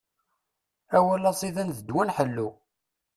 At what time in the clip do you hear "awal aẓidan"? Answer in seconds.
0.97-1.69